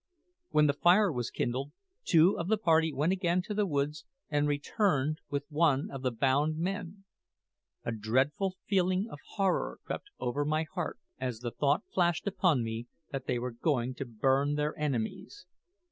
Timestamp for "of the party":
2.35-2.91